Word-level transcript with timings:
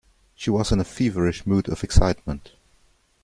She 0.33 0.49
was 0.49 0.71
in 0.71 0.79
a 0.79 0.83
feverish 0.83 1.45
mood 1.45 1.69
of 1.69 1.83
excitement. 1.83 2.53